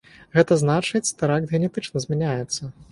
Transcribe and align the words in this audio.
Гэта 0.37 0.57
значыць 0.61 1.03
тэракт 1.21 1.47
генетычна 1.57 1.97
змяняецца. 2.09 2.77